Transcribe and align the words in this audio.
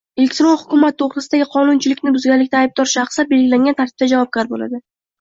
Elektron 0.21 0.53
hukumat 0.61 0.97
to‘g‘risidagi 1.01 1.47
qonunchilikni 1.57 2.15
buzganlikda 2.17 2.65
aybdor 2.65 2.93
shaxslar 2.97 3.31
belgilangan 3.37 3.81
tartibda 3.81 4.13
javobgar 4.17 4.55
bo‘ladi. 4.57 4.87